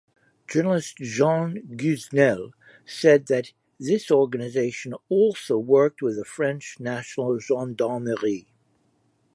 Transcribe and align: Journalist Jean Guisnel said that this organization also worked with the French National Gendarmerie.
Journalist 0.47 0.97
Jean 0.97 1.61
Guisnel 1.77 2.53
said 2.87 3.27
that 3.27 3.53
this 3.79 4.09
organization 4.09 4.95
also 5.09 5.59
worked 5.59 6.01
with 6.01 6.15
the 6.15 6.25
French 6.25 6.77
National 6.79 7.37
Gendarmerie. 7.37 8.47